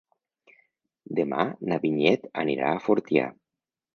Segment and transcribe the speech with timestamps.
[1.19, 3.29] Demà na Vinyet anirà a Fortià.